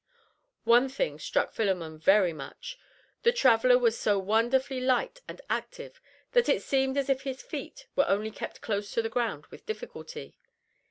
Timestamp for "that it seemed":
6.31-6.97